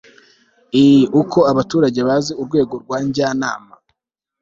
ii 0.83 1.01
uko 1.21 1.39
abaturage 1.51 1.99
bazi 2.07 2.31
urwego 2.41 2.73
rwa 2.83 2.97
njyanama 3.07 3.75